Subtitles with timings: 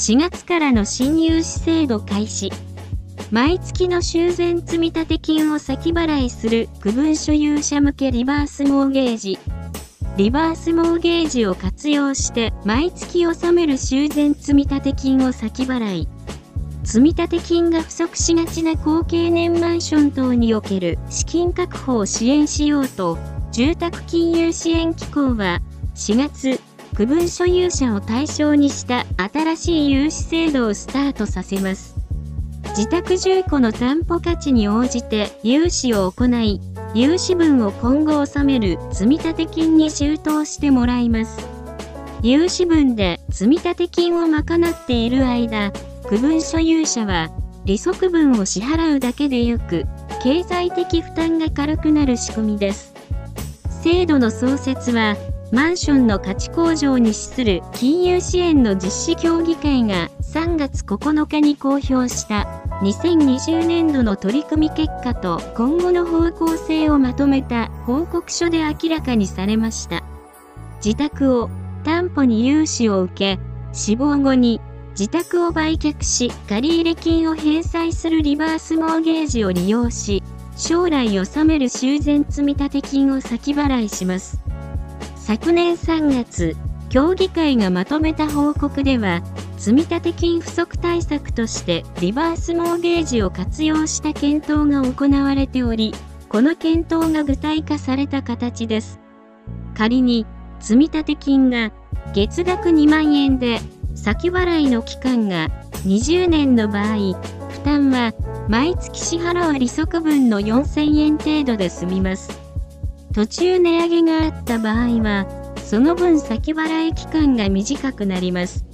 [0.00, 2.50] 4月からの新融資制度開始。
[3.30, 9.38] 毎月の修繕積立金を先払いする区分所有者向けリバースモーゲージ。
[10.16, 16.08] リバースモーゲージを活用して毎月納める修繕積立金を先払い。
[16.82, 23.18] 積立金が不足しがちな高経年マンション等における資金確保を支援しようと、
[23.52, 25.60] 住宅金融支援機構は
[25.94, 26.58] 4月、
[26.94, 31.94] 区分所有者を対象にした新しい融資制度をスタートさせます。
[32.76, 36.60] 自宅住戸の担保価値に応じて融資を行い、
[36.94, 41.38] 融資分を今後納める積立金に周到してもらいます。
[42.22, 45.72] 融資分で積立金を賄っている間、
[46.08, 47.30] 区分所有者は
[47.64, 49.84] 利息分を支払うだけでよく、
[50.22, 52.94] 経済的負担が軽くなる仕組みです。
[53.82, 55.16] 制度の創設は、
[55.52, 70.04] マンションの価値向上に資する金融支援の実施協議会が3月9日に公表した2020年度の取り組み結果と今後の方向性をまとめた報告書で明らかにされました。
[70.84, 71.50] 自宅を
[71.84, 73.38] 担保に融資を受け、
[73.72, 74.60] 死亡後に
[74.92, 80.22] 自宅を売却し借入金を返済するリバースモーゲージを利用し、
[80.56, 84.40] 将来納める修繕積立金を先払いします。
[85.30, 86.56] 昨年3月、
[86.88, 89.22] 協議会がまとめた報告では、
[89.58, 95.94] 積立金不足対策としてリバースモーゲージを活用した検討が行われており、
[96.28, 98.98] この検討が具体化された形です。
[99.76, 100.26] 仮に、
[100.58, 101.70] 積立金が
[102.12, 103.60] 月額2万円で、
[103.94, 105.48] 先払いの期間が
[105.86, 107.14] 20年の場合、
[107.50, 108.12] 負担は
[108.48, 112.39] 毎月支払う利息分の4000円程度で済みます。
[113.12, 115.26] 途中値上げがあった場合は、
[115.64, 118.64] その分先払い期間が短くなります。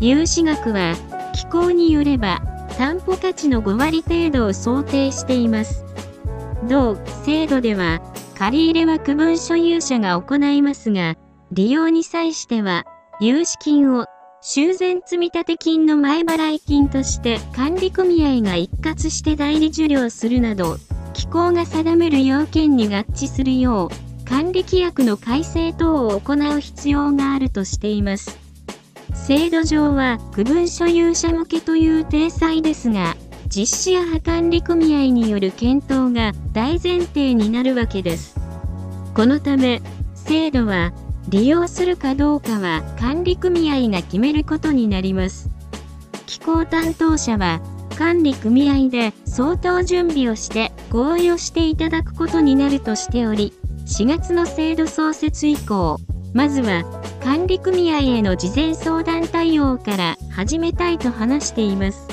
[0.00, 0.94] 融資額は、
[1.34, 2.40] 機構によれば、
[2.78, 5.84] 担保価値の5割程度を想定しています。
[6.68, 8.00] 同制度では、
[8.36, 11.16] 借入は区分所有者が行いますが、
[11.52, 12.84] 利用に際しては、
[13.20, 14.06] 融資金を
[14.40, 20.78] 修繕積立金の前払い金として管理組合が一括して代理受領するなど、
[21.30, 28.36] 機構が定める要件に合致するよう、管理規約の改正等を行う必要があるとしています。
[29.14, 38.34] 制度上は区分所有者向けという体裁ですが、実施や破管理組合による検討が大前提になるわけです。
[39.14, 39.82] このため、
[40.16, 40.92] 制度は
[41.28, 45.48] 利用するかどうかは管理組合が決めることになります。
[46.26, 47.60] 機構担当者は
[48.00, 53.52] 管理組合で相当準備をして合意をしていただくことになるとしており、
[53.84, 55.98] 4月の制度創設以降、
[56.32, 56.82] まずは
[57.22, 62.08] 管理組合への事前相談対応から始めたいと話しています。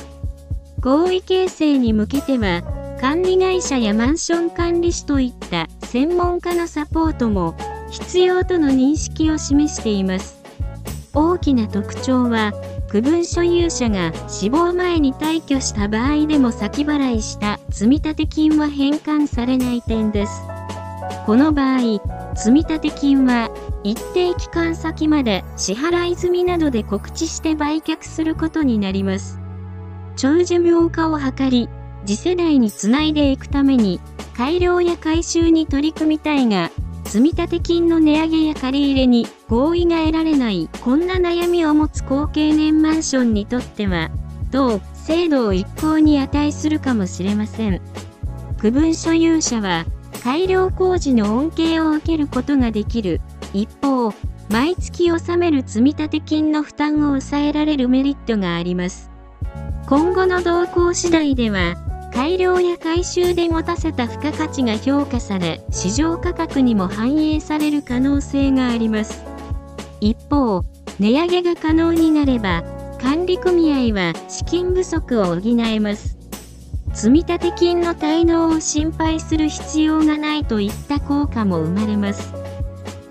[0.82, 2.64] 合意形成に向けては、
[3.00, 7.56] 管理会社やマンション管理士といった専門家のサポートも
[7.92, 10.36] 必要との認識を示しています。
[11.14, 12.52] 大きな特徴は、
[12.90, 20.42] 区分所有者が死亡前に退去した場合でも先払いした積立金は返還されない点です。
[21.26, 23.50] この場合、積立金は
[23.84, 29.40] 一定期間先まで支払い済みなどで告知して売却することになります。
[30.16, 31.70] 長寿命化を図り、
[32.06, 34.00] 次世代につないでいくために、
[34.36, 36.72] 改良や改修に取り組みたいが、
[37.08, 44.12] 積立金の値上げや借り入れに合意が得られないこんな悩みを持つ高経年マンションにとっては、
[44.52, 47.82] 同制度を一向に値するかもしれません。
[48.60, 49.86] 区分所有者は、
[50.22, 53.22] 改良工事の恩恵を受けることができる。
[53.54, 54.12] 一方、
[54.50, 59.10] 毎月納める積立金の負担を抑えられるメリットがあります。
[59.88, 61.87] 今後の動向次第では、
[62.18, 69.24] 改良や改修で持たせた付加価値が評価され、市場価格にも反映される可能性があります。
[70.02, 70.64] 一方、
[70.98, 72.64] 値上げが可能になれば、
[73.00, 76.18] 管理組合は資金不足を補えます。
[76.92, 82.34] 積立金の滞納を心配する必要がないといった効果も生まれます。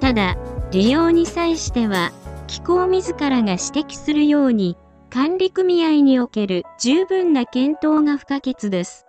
[0.01, 0.37] ただ、
[0.73, 2.11] 利用に際しては、
[2.49, 4.77] 機構自らが指摘するように、
[5.17, 9.07] 管理組合における十分な検討が不可欠です。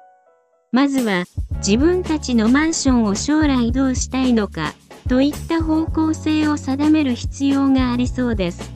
[0.71, 1.25] まずは、
[1.57, 4.73] 自分たちのマンションを将来どうしたいのか、
[5.09, 8.71] といった方向性を定める必要がありそうです。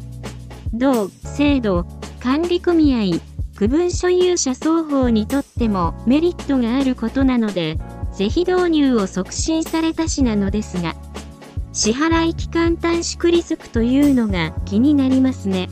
[0.73, 1.85] 同制度、
[2.19, 3.21] 管理組合、
[3.57, 7.77] 区分所有者双方にとってもメリットがあることなので、
[8.13, 10.95] 是非導入を促進されたしなのですが、
[11.71, 15.69] 支払い期間短縮リスクというのが気になりますね。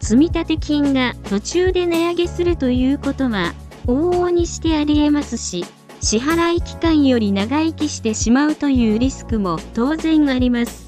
[0.00, 3.54] 積立金が途中で値上げするということは、
[3.86, 5.64] 往々にしてあり得ますし、
[6.00, 10.86] 支払い期間より長生きしてしまうというリスクも当然あります。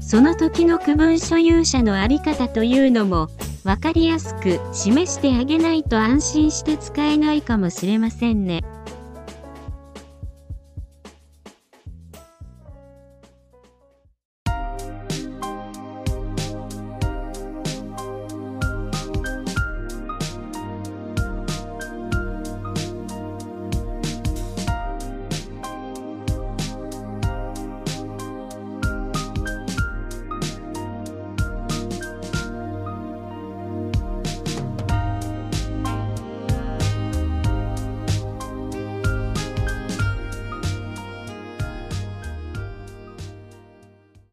[0.00, 3.28] その時の区分所有者のあり方というのも、
[3.64, 8.62] 分かりやすく示してあげないと安心して使えないかもしれませんね。